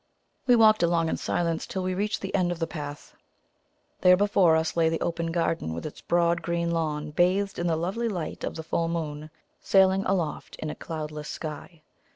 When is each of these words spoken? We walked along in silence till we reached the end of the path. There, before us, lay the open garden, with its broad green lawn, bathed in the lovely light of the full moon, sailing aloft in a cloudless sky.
We 0.47 0.55
walked 0.55 0.81
along 0.81 1.09
in 1.09 1.17
silence 1.17 1.67
till 1.67 1.83
we 1.83 1.93
reached 1.93 2.21
the 2.21 2.33
end 2.33 2.51
of 2.51 2.57
the 2.57 2.65
path. 2.65 3.13
There, 3.99 4.17
before 4.17 4.55
us, 4.55 4.75
lay 4.75 4.89
the 4.89 4.99
open 4.99 5.31
garden, 5.31 5.75
with 5.75 5.85
its 5.85 6.01
broad 6.01 6.41
green 6.41 6.71
lawn, 6.71 7.11
bathed 7.11 7.59
in 7.59 7.67
the 7.67 7.75
lovely 7.75 8.09
light 8.09 8.43
of 8.43 8.55
the 8.55 8.63
full 8.63 8.87
moon, 8.87 9.29
sailing 9.61 10.03
aloft 10.07 10.55
in 10.55 10.71
a 10.71 10.75
cloudless 10.75 11.29
sky. 11.29 11.83